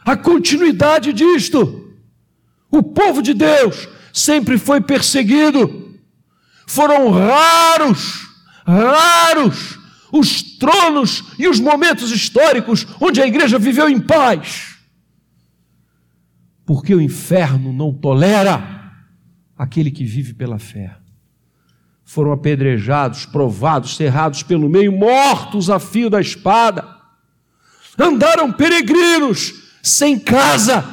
[0.05, 1.93] a continuidade disto.
[2.71, 5.99] O povo de Deus sempre foi perseguido.
[6.69, 8.29] Foram raros,
[8.65, 9.77] raros
[10.13, 14.78] os tronos e os momentos históricos onde a igreja viveu em paz.
[16.69, 18.93] Porque o inferno não tolera
[19.57, 20.95] aquele que vive pela fé.
[22.05, 26.87] Foram apedrejados, provados, cerrados pelo meio, mortos a fio da espada.
[27.99, 30.85] Andaram peregrinos, sem casa,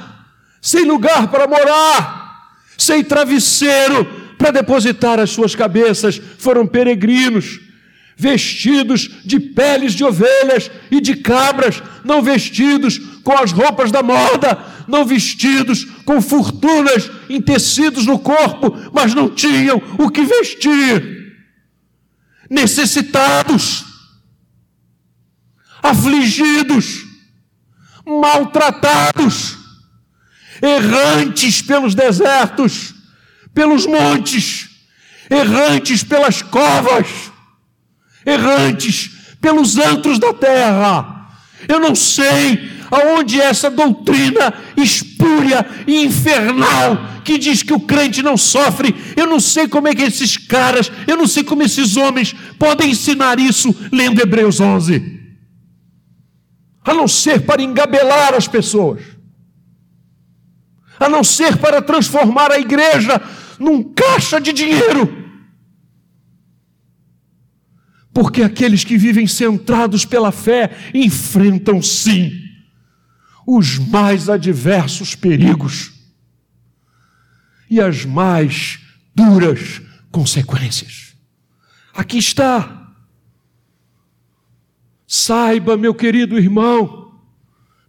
[0.61, 4.05] sem lugar para morar, sem travesseiro
[4.37, 6.17] para depositar as suas cabeças.
[6.37, 7.59] Foram peregrinos,
[8.15, 14.74] vestidos de peles de ovelhas e de cabras, não vestidos com as roupas da moda,
[14.87, 21.35] não vestidos com fortunas em tecidos no corpo, mas não tinham o que vestir.
[22.49, 23.85] Necessitados,
[25.81, 27.05] afligidos,
[28.05, 29.57] maltratados,
[30.61, 32.93] errantes pelos desertos,
[33.53, 34.69] pelos montes,
[35.29, 37.07] errantes pelas covas
[38.25, 41.29] errantes pelos antros da terra.
[41.67, 48.37] Eu não sei aonde essa doutrina espúria e infernal que diz que o crente não
[48.37, 48.95] sofre.
[49.15, 52.91] Eu não sei como é que esses caras, eu não sei como esses homens podem
[52.91, 55.23] ensinar isso lendo Hebreus 11.
[56.83, 59.01] A não ser para engabelar as pessoas.
[60.99, 63.21] A não ser para transformar a igreja
[63.59, 65.25] num caixa de dinheiro
[68.15, 72.44] porque aqueles que vivem centrados pela fé enfrentam sim
[73.45, 75.93] os mais adversos perigos
[77.69, 78.79] e as mais
[79.13, 79.81] duras
[80.11, 81.15] consequências.
[81.93, 82.93] Aqui está.
[85.07, 87.21] Saiba, meu querido irmão,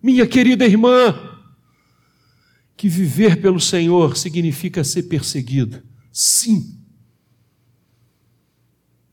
[0.02, 1.14] minha querida irmã,
[2.76, 5.82] que viver pelo Senhor significa ser perseguido.
[6.12, 6.76] Sim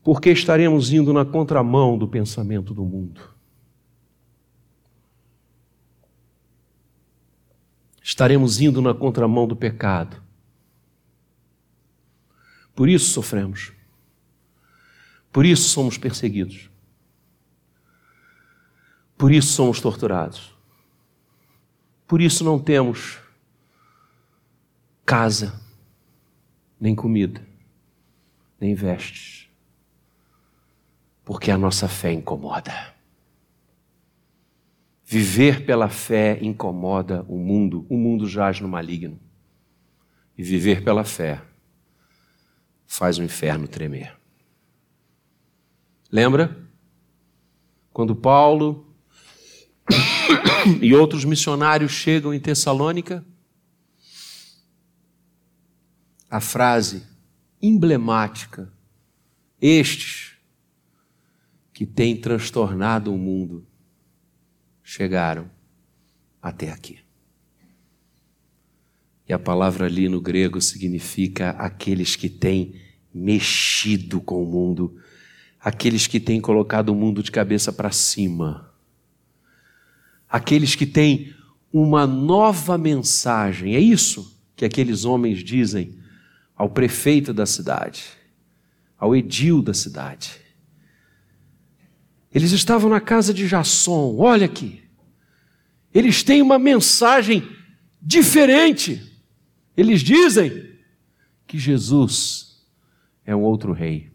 [0.04, 3.33] porque estaremos indo na contramão do pensamento do mundo.
[8.04, 10.22] Estaremos indo na contramão do pecado.
[12.72, 13.72] Por isso sofremos.
[15.32, 16.70] Por isso somos perseguidos.
[19.18, 20.54] Por isso somos torturados.
[22.06, 23.18] Por isso não temos
[25.04, 25.60] casa,
[26.78, 27.44] nem comida,
[28.60, 29.44] nem vestes
[31.24, 32.93] porque a nossa fé incomoda.
[35.06, 39.20] Viver pela fé incomoda o mundo, o mundo jaz no maligno.
[40.36, 41.42] E viver pela fé
[42.86, 44.16] faz o inferno tremer.
[46.10, 46.64] Lembra?
[47.92, 48.94] Quando Paulo
[50.80, 53.24] e outros missionários chegam em Tessalônica,
[56.30, 57.06] a frase
[57.60, 58.72] emblemática:
[59.60, 60.36] Estes
[61.72, 63.66] que tem transtornado o mundo
[64.84, 65.50] chegaram
[66.40, 66.98] até aqui.
[69.26, 72.78] E a palavra ali no grego significa aqueles que têm
[73.12, 75.00] mexido com o mundo,
[75.58, 78.70] aqueles que têm colocado o mundo de cabeça para cima,
[80.28, 81.34] aqueles que têm
[81.72, 83.74] uma nova mensagem.
[83.74, 85.98] É isso que aqueles homens dizem
[86.54, 88.04] ao prefeito da cidade,
[88.98, 90.43] ao edil da cidade.
[92.34, 94.82] Eles estavam na casa de Jasson, olha aqui.
[95.94, 97.48] eles têm uma mensagem
[98.02, 99.00] diferente.
[99.76, 100.74] Eles dizem
[101.46, 102.66] que Jesus
[103.24, 104.12] é um outro rei.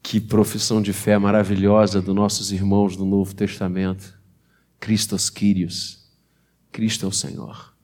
[0.00, 4.16] Que profissão de fé maravilhosa dos nossos irmãos do Novo Testamento.
[4.78, 6.08] Christos Kyrios.
[6.70, 7.74] Cristo é o Senhor.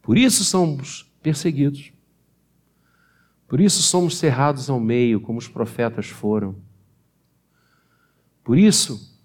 [0.00, 1.92] Por isso somos perseguidos.
[3.48, 6.56] Por isso somos cerrados ao meio, como os profetas foram.
[8.42, 9.18] Por isso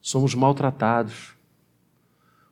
[0.00, 1.34] somos maltratados.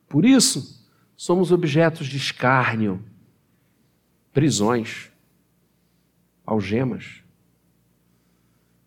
[0.07, 0.85] Por isso
[1.15, 3.03] somos objetos de escárnio,
[4.31, 5.11] prisões,
[6.45, 7.23] algemas.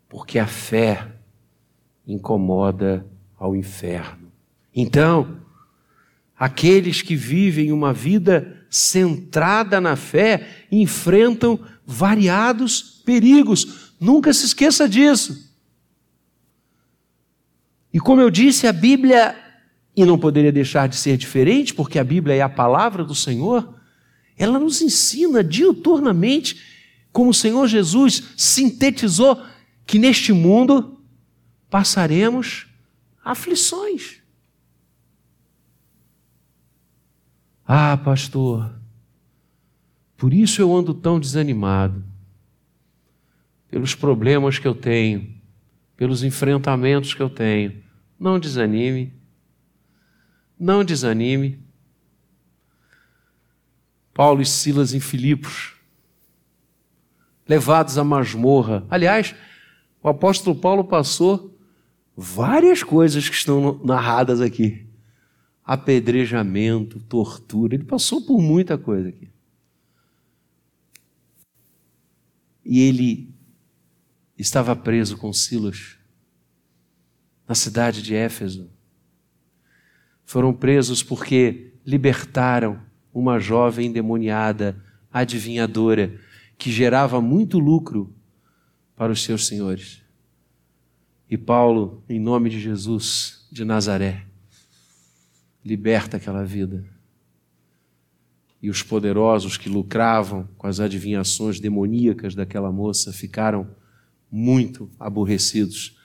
[0.09, 1.12] Porque a fé
[2.07, 4.33] incomoda ao inferno.
[4.74, 5.40] Então,
[6.37, 13.94] aqueles que vivem uma vida centrada na fé enfrentam variados perigos.
[13.98, 15.51] Nunca se esqueça disso.
[17.90, 19.35] E como eu disse, a Bíblia,
[19.96, 23.74] e não poderia deixar de ser diferente, porque a Bíblia é a palavra do Senhor,
[24.37, 26.62] ela nos ensina diuturnamente,
[27.11, 29.42] como o Senhor Jesus sintetizou,
[29.87, 31.01] que neste mundo
[31.70, 32.66] passaremos
[33.24, 34.18] aflições.
[37.66, 38.79] Ah, pastor,
[40.18, 42.04] por isso eu ando tão desanimado,
[43.68, 45.33] pelos problemas que eu tenho,
[45.96, 47.81] pelos enfrentamentos que eu tenho.
[48.18, 49.12] Não desanime,
[50.59, 51.61] não desanime.
[54.12, 55.74] Paulo e Silas em Filipos,
[57.46, 58.85] levados à masmorra.
[58.90, 59.37] Aliás,
[60.02, 61.57] o apóstolo Paulo passou
[62.16, 64.85] várias coisas que estão narradas aqui:
[65.64, 67.76] apedrejamento, tortura.
[67.76, 69.28] Ele passou por muita coisa aqui.
[72.70, 73.35] E ele
[74.37, 75.96] estava preso com Silas
[77.48, 78.70] na cidade de Éfeso.
[80.26, 82.78] Foram presos porque libertaram
[83.11, 86.20] uma jovem endemoniada, adivinhadora,
[86.59, 88.14] que gerava muito lucro
[88.94, 90.02] para os seus senhores.
[91.31, 94.26] E Paulo, em nome de Jesus de Nazaré,
[95.64, 96.85] liberta aquela vida
[98.62, 103.68] e os poderosos que lucravam com as adivinhações demoníacas daquela moça ficaram
[104.31, 105.97] muito aborrecidos.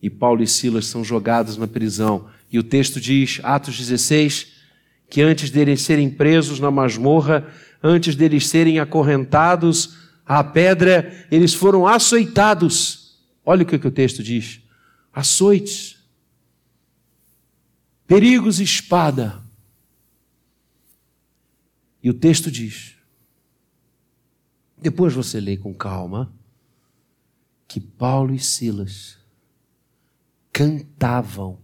[0.00, 2.28] E Paulo e Silas são jogados na prisão.
[2.50, 4.52] E o texto diz, Atos 16,
[5.08, 7.46] que antes deles serem presos na masmorra,
[7.82, 13.18] antes deles serem acorrentados à pedra, eles foram açoitados.
[13.44, 14.60] Olha o que, que o texto diz:
[15.12, 15.98] açoites,
[18.06, 19.39] perigos e espada
[22.02, 22.96] e o texto diz,
[24.78, 26.32] depois você lê com calma,
[27.68, 29.18] que Paulo e Silas
[30.52, 31.60] cantavam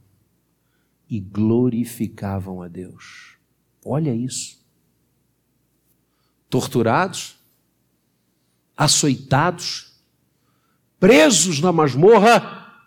[1.09, 3.39] e glorificavam a Deus.
[3.85, 4.65] Olha isso.
[6.49, 7.39] Torturados,
[8.77, 10.01] açoitados,
[11.01, 12.85] presos na masmorra,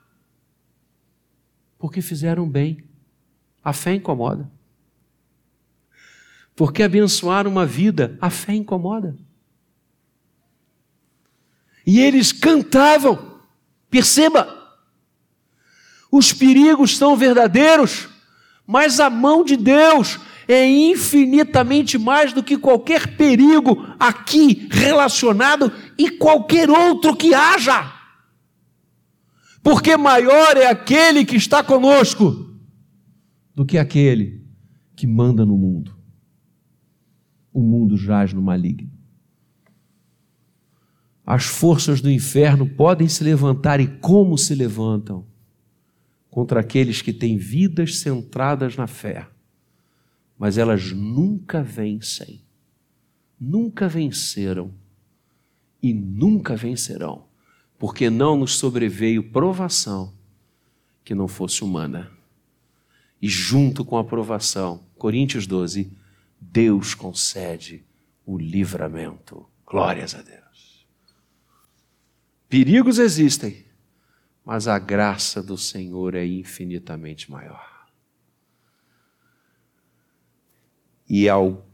[1.78, 2.84] porque fizeram bem.
[3.64, 4.50] A fé incomoda.
[6.60, 9.16] Porque abençoar uma vida, a fé incomoda.
[11.88, 13.40] E eles cantavam,
[13.90, 14.46] perceba,
[16.12, 18.10] os perigos são verdadeiros,
[18.68, 20.20] mas a mão de Deus
[20.50, 27.90] é infinitamente mais do que qualquer perigo aqui relacionado e qualquer outro que haja.
[29.64, 32.54] Porque maior é aquele que está conosco
[33.56, 34.46] do que aquele
[34.94, 35.99] que manda no mundo
[37.54, 38.92] o mundo jaz no maligno.
[41.26, 45.26] As forças do inferno podem se levantar e como se levantam
[46.30, 49.28] contra aqueles que têm vidas centradas na fé,
[50.38, 52.42] mas elas nunca vencem,
[53.40, 54.74] nunca venceram
[55.82, 57.26] e nunca vencerão,
[57.78, 60.14] porque não nos sobreveio provação
[61.04, 62.12] que não fosse humana.
[63.22, 65.92] E junto com a provação, Coríntios 12,
[66.40, 67.86] Deus concede
[68.26, 69.48] o livramento.
[69.66, 70.88] Glórias a Deus.
[72.48, 73.66] Perigos existem,
[74.44, 77.88] mas a graça do Senhor é infinitamente maior.
[81.08, 81.66] E ao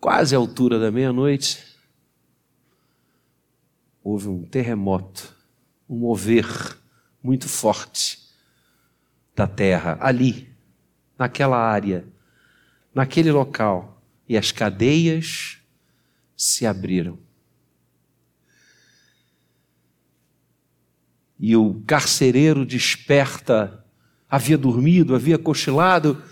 [0.00, 1.76] quase à altura da meia-noite,
[4.02, 5.34] houve um terremoto,
[5.88, 6.46] um mover
[7.22, 8.24] muito forte
[9.34, 10.48] da terra ali,
[11.18, 12.06] naquela área,
[12.94, 13.95] naquele local
[14.28, 15.58] e as cadeias
[16.36, 17.18] se abriram.
[21.38, 23.84] E o carcereiro desperta
[24.28, 26.22] havia dormido, havia cochilado.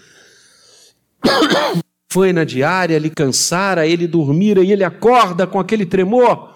[2.09, 6.55] Foi na diária, lhe cansara, ele dormira e ele acorda com aquele tremor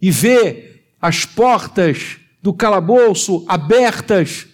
[0.00, 4.46] e vê as portas do calabouço abertas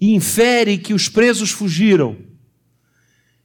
[0.00, 2.16] e infere que os presos fugiram.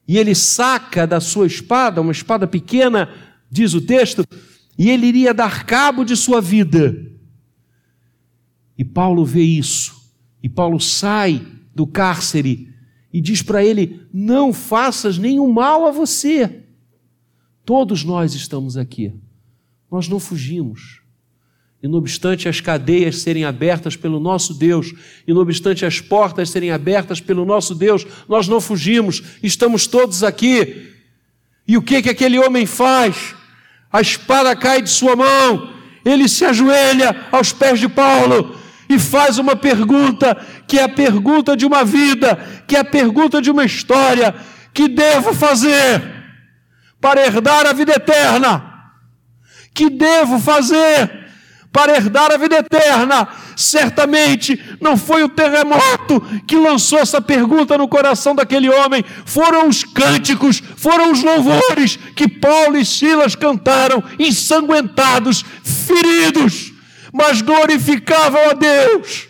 [0.06, 3.08] E ele saca da sua espada, uma espada pequena,
[3.50, 4.24] diz o texto,
[4.78, 6.96] e ele iria dar cabo de sua vida.
[8.76, 12.72] E Paulo vê isso, e Paulo sai do cárcere
[13.12, 16.64] e diz para ele: Não faças nenhum mal a você.
[17.64, 19.12] Todos nós estamos aqui,
[19.90, 21.01] nós não fugimos.
[21.82, 24.94] E não obstante as cadeias serem abertas pelo nosso Deus,
[25.26, 30.22] e não obstante as portas serem abertas pelo nosso Deus, nós não fugimos, estamos todos
[30.22, 30.92] aqui.
[31.66, 33.34] E o que que aquele homem faz?
[33.92, 35.72] A espada cai de sua mão,
[36.04, 38.56] ele se ajoelha aos pés de Paulo
[38.88, 40.36] e faz uma pergunta,
[40.68, 44.34] que é a pergunta de uma vida, que é a pergunta de uma história,
[44.72, 46.02] que devo fazer
[47.00, 48.70] para herdar a vida eterna?
[49.74, 51.21] Que devo fazer
[51.72, 53.26] para herdar a vida eterna.
[53.56, 59.82] Certamente não foi o terremoto que lançou essa pergunta no coração daquele homem, foram os
[59.82, 66.72] cânticos, foram os louvores que Paulo e Silas cantaram, ensanguentados, feridos,
[67.12, 69.28] mas glorificavam a Deus,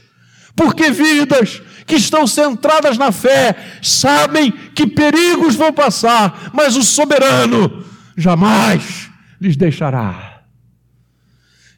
[0.56, 7.84] porque vidas que estão centradas na fé sabem que perigos vão passar, mas o soberano
[8.16, 10.31] jamais lhes deixará.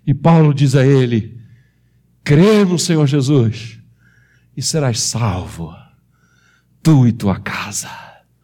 [0.06, 1.40] E Paulo diz a ele:
[2.22, 3.78] crê no Senhor Jesus
[4.56, 5.74] e serás salvo,
[6.82, 7.90] tu e tua casa.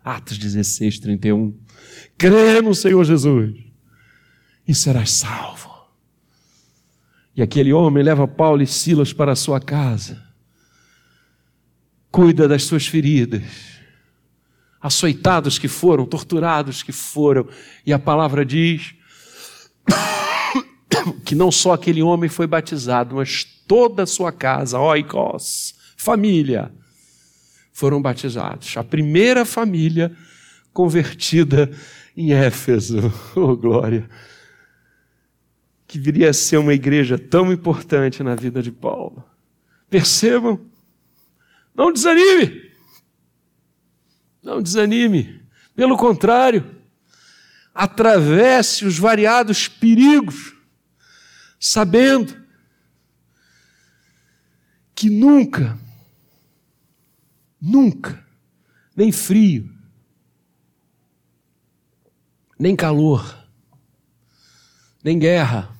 [0.03, 1.57] Atos 16, 31.
[2.17, 3.55] Crê no Senhor Jesus
[4.67, 5.71] e serás salvo.
[7.37, 10.23] E aquele homem leva Paulo e Silas para a sua casa,
[12.11, 13.43] cuida das suas feridas,
[14.81, 17.49] açoitados que foram, torturados que foram,
[17.87, 18.95] e a palavra diz
[21.25, 26.73] que não só aquele homem foi batizado, mas toda a sua casa, oikos, família,
[27.73, 28.77] foram batizados.
[28.77, 30.15] A primeira família
[30.73, 31.71] convertida
[32.17, 33.13] em Éfeso.
[33.35, 34.09] Oh, glória!
[35.87, 39.25] Que viria a ser uma igreja tão importante na vida de Paulo.
[39.89, 40.61] Percebam?
[41.75, 42.71] Não desanime!
[44.43, 45.41] Não desanime.
[45.75, 46.65] Pelo contrário,
[47.75, 50.60] atravesse os variados perigos
[51.61, 52.43] sabendo
[54.95, 55.79] que nunca,
[57.61, 58.27] nunca,
[58.97, 59.71] nem frio,
[62.59, 63.47] nem calor,
[65.05, 65.75] nem guerra,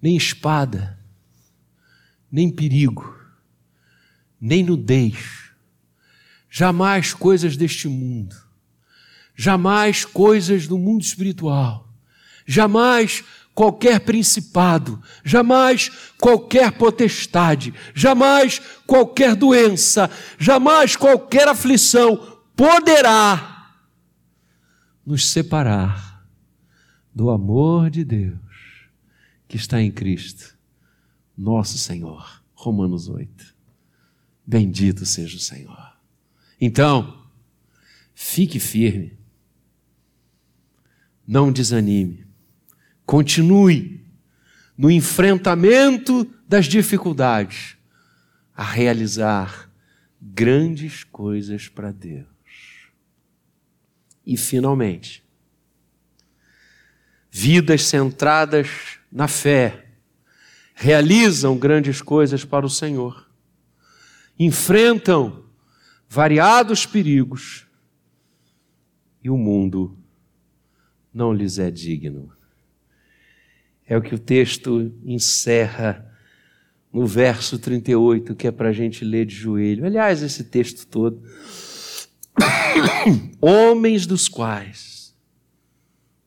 [0.00, 0.98] nem espada,
[2.32, 3.14] nem perigo,
[4.40, 5.50] nem nudez,
[6.48, 8.34] jamais coisas deste mundo,
[9.34, 11.94] jamais coisas do mundo espiritual,
[12.46, 13.22] jamais
[13.56, 15.88] qualquer principado, jamais
[16.20, 23.74] qualquer potestade, jamais qualquer doença, jamais qualquer aflição poderá
[25.06, 26.22] nos separar
[27.14, 28.36] do amor de Deus
[29.48, 30.54] que está em Cristo,
[31.34, 32.42] nosso Senhor.
[32.52, 33.56] Romanos 8.
[34.46, 35.96] Bendito seja o Senhor.
[36.60, 37.26] Então,
[38.14, 39.16] fique firme.
[41.26, 42.25] Não desanime
[43.06, 44.04] Continue
[44.76, 47.76] no enfrentamento das dificuldades
[48.54, 49.70] a realizar
[50.20, 52.26] grandes coisas para Deus.
[54.26, 55.24] E, finalmente,
[57.30, 59.86] vidas centradas na fé
[60.74, 63.30] realizam grandes coisas para o Senhor,
[64.38, 65.44] enfrentam
[66.08, 67.66] variados perigos
[69.22, 69.96] e o mundo
[71.12, 72.35] não lhes é digno.
[73.86, 76.04] É o que o texto encerra
[76.92, 79.84] no verso 38, que é para a gente ler de joelho.
[79.84, 81.22] Aliás, esse texto todo.
[83.40, 85.14] Homens dos quais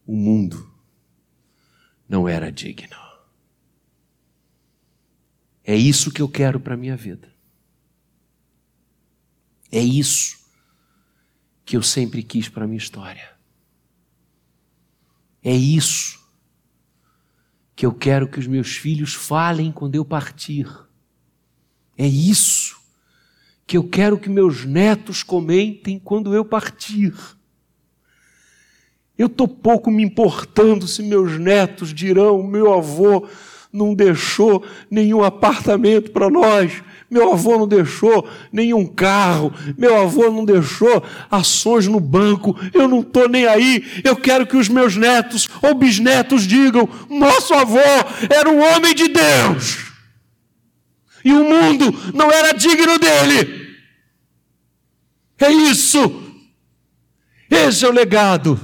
[0.05, 0.72] o mundo
[2.07, 2.97] não era digno.
[5.64, 7.32] É isso que eu quero para a minha vida.
[9.72, 10.39] É isso
[11.64, 13.38] que eu sempre quis para a minha história.
[15.43, 16.18] É isso
[17.80, 20.67] que eu quero que os meus filhos falem quando eu partir.
[21.97, 22.77] É isso
[23.65, 27.13] que eu quero que meus netos comentem quando eu partir.
[29.17, 33.25] Eu estou pouco me importando se meus netos dirão: meu avô
[33.71, 34.61] não deixou
[34.91, 41.88] nenhum apartamento para nós, meu avô não deixou nenhum carro, meu avô não deixou ações
[41.88, 44.01] no banco, eu não estou nem aí.
[44.03, 47.80] Eu quero que os meus netos ou bisnetos digam: nosso avô
[48.30, 49.91] era um homem de Deus,
[51.26, 53.68] e o mundo não era digno dele.
[55.39, 56.22] É isso,
[57.49, 58.60] esse é o legado.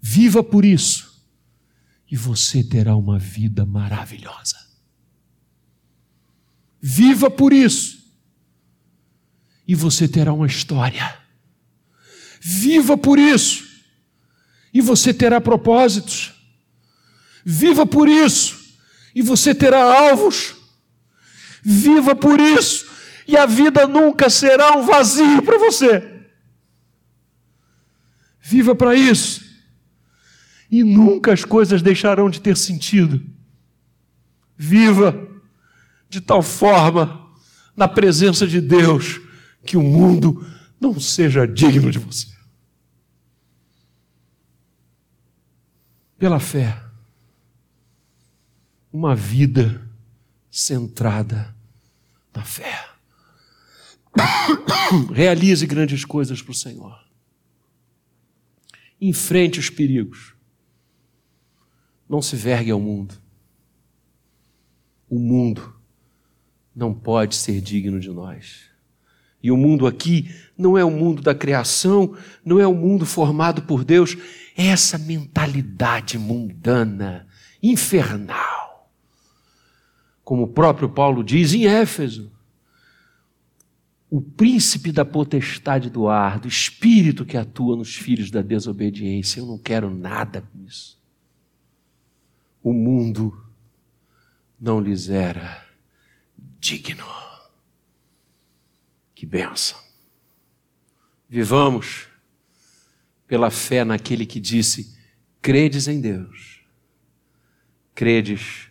[0.00, 1.24] Viva por isso,
[2.08, 4.63] e você terá uma vida maravilhosa.
[6.86, 7.98] Viva por isso.
[9.66, 11.16] E você terá uma história.
[12.38, 13.64] Viva por isso.
[14.70, 16.34] E você terá propósitos.
[17.42, 18.62] Viva por isso.
[19.14, 20.56] E você terá alvos.
[21.62, 22.86] Viva por isso.
[23.26, 26.26] E a vida nunca será um vazio para você.
[28.42, 29.42] Viva para isso.
[30.70, 33.24] E nunca as coisas deixarão de ter sentido.
[34.54, 35.33] Viva
[36.08, 37.24] de tal forma
[37.76, 39.20] na presença de Deus
[39.64, 40.46] que o mundo
[40.80, 42.28] não seja digno de você.
[46.18, 46.82] Pela fé,
[48.92, 49.90] uma vida
[50.50, 51.54] centrada
[52.34, 52.88] na fé.
[55.12, 57.04] Realize grandes coisas para o Senhor.
[59.00, 60.34] Enfrente os perigos.
[62.08, 63.20] Não se vergue ao mundo.
[65.08, 65.73] O mundo
[66.74, 68.62] não pode ser digno de nós.
[69.42, 73.62] E o mundo aqui não é o mundo da criação, não é o mundo formado
[73.62, 74.16] por Deus,
[74.56, 77.26] é essa mentalidade mundana,
[77.62, 78.90] infernal.
[80.24, 82.32] Como o próprio Paulo diz em Éfeso,
[84.10, 89.40] o príncipe da potestade do ar, do espírito que atua nos filhos da desobediência.
[89.40, 90.98] Eu não quero nada com isso.
[92.62, 93.36] O mundo
[94.58, 95.63] não lhes era
[96.64, 97.04] digno.
[99.14, 99.78] Que benção.
[101.28, 102.08] Vivamos
[103.26, 104.98] pela fé naquele que disse:
[105.42, 106.64] credes em Deus,
[107.94, 108.70] credes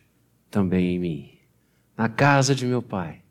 [0.49, 1.39] também em mim.
[1.95, 3.21] Na casa de meu pai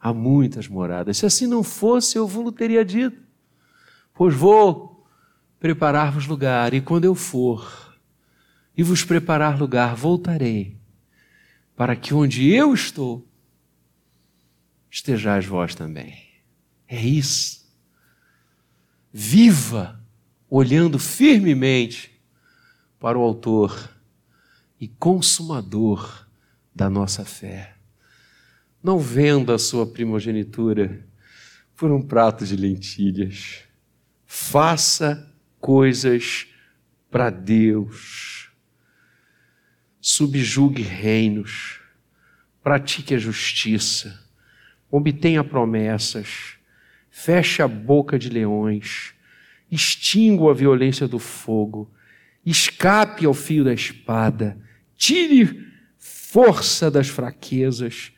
[0.00, 1.18] há muitas moradas.
[1.18, 3.20] Se assim não fosse, eu vos teria dito,
[4.14, 5.06] pois vou
[5.60, 7.98] preparar-vos lugar, e quando eu for
[8.74, 10.78] e vos preparar lugar, voltarei,
[11.76, 13.27] para que onde eu estou,
[14.90, 16.28] estejais vós também.
[16.86, 17.66] É isso.
[19.12, 20.02] Viva
[20.48, 22.18] olhando firmemente
[22.98, 23.90] para o Autor
[24.80, 26.26] e Consumador
[26.74, 27.76] da nossa fé.
[28.82, 31.06] Não venda a sua primogenitura
[31.76, 33.64] por um prato de lentilhas.
[34.24, 36.46] Faça coisas
[37.10, 38.50] para Deus.
[40.00, 41.80] Subjugue reinos.
[42.62, 44.27] Pratique a justiça
[44.90, 46.56] obtenha promessas,
[47.10, 49.14] feche a boca de leões,
[49.70, 51.90] extingua a violência do fogo,
[52.44, 54.58] escape ao fio da espada,
[54.96, 55.66] tire
[55.98, 58.12] força das fraquezas,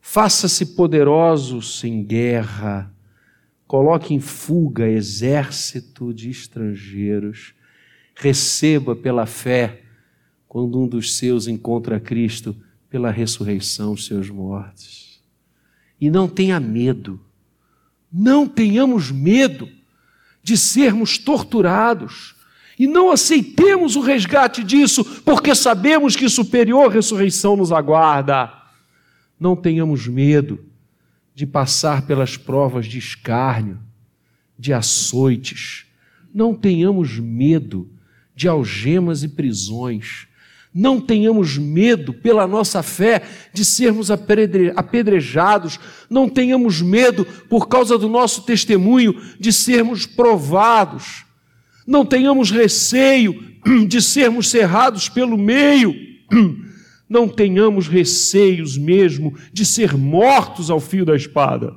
[0.00, 2.92] faça-se poderoso sem guerra,
[3.66, 7.54] coloque em fuga exército de estrangeiros,
[8.14, 9.82] receba pela fé,
[10.46, 12.54] quando um dos seus encontra Cristo,
[12.90, 15.01] pela ressurreição os seus mortos.
[16.02, 17.20] E não tenha medo.
[18.12, 19.68] Não tenhamos medo
[20.42, 22.34] de sermos torturados.
[22.76, 28.52] E não aceitemos o resgate disso, porque sabemos que superior ressurreição nos aguarda.
[29.38, 30.64] Não tenhamos medo
[31.36, 33.78] de passar pelas provas de escárnio,
[34.58, 35.86] de açoites.
[36.34, 37.88] Não tenhamos medo
[38.34, 40.26] de algemas e prisões
[40.74, 45.78] não tenhamos medo, pela nossa fé, de sermos apedrejados.
[46.08, 51.26] Não tenhamos medo, por causa do nosso testemunho, de sermos provados.
[51.86, 53.52] Não tenhamos receio
[53.86, 55.94] de sermos cerrados pelo meio.
[57.06, 61.76] Não tenhamos receios mesmo de ser mortos ao fio da espada.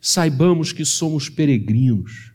[0.00, 2.32] Saibamos que somos peregrinos.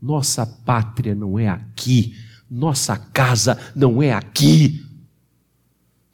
[0.00, 2.14] Nossa pátria não é aqui
[2.50, 4.84] nossa casa não é aqui.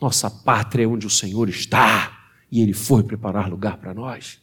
[0.00, 4.40] Nossa pátria é onde o Senhor está e Ele foi preparar lugar para nós.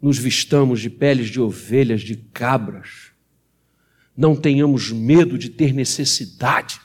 [0.00, 3.10] Nos vistamos de peles de ovelhas, de cabras.
[4.16, 6.80] Não tenhamos medo de ter necessidade.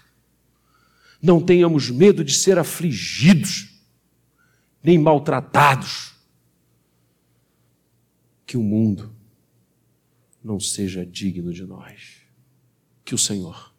[1.21, 3.69] Não tenhamos medo de ser afligidos,
[4.83, 6.13] nem maltratados.
[8.45, 9.15] Que o mundo
[10.43, 12.24] não seja digno de nós
[13.05, 13.73] que o Senhor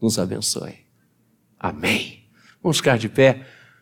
[0.00, 0.86] nos abençoe.
[1.58, 2.24] Amém.
[2.62, 3.46] Vamos ficar de pé.